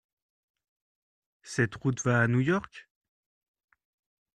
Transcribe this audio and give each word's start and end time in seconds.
Cette 1.43 1.75
route 1.75 2.01
va 2.01 2.21
à 2.21 2.27
New 2.27 2.39
York? 2.39 2.89